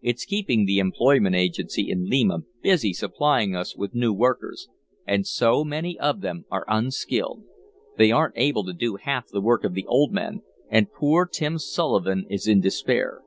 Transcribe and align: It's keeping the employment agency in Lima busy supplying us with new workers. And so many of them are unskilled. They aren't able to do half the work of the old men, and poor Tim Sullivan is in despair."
It's 0.00 0.24
keeping 0.24 0.64
the 0.64 0.80
employment 0.80 1.36
agency 1.36 1.88
in 1.88 2.08
Lima 2.10 2.40
busy 2.62 2.92
supplying 2.92 3.54
us 3.54 3.76
with 3.76 3.94
new 3.94 4.12
workers. 4.12 4.68
And 5.06 5.24
so 5.24 5.62
many 5.62 5.96
of 6.00 6.20
them 6.20 6.46
are 6.50 6.64
unskilled. 6.66 7.44
They 7.96 8.10
aren't 8.10 8.34
able 8.36 8.64
to 8.64 8.72
do 8.72 8.96
half 8.96 9.28
the 9.28 9.40
work 9.40 9.62
of 9.62 9.74
the 9.74 9.86
old 9.86 10.12
men, 10.12 10.42
and 10.68 10.90
poor 10.92 11.26
Tim 11.26 11.60
Sullivan 11.60 12.26
is 12.28 12.48
in 12.48 12.60
despair." 12.60 13.20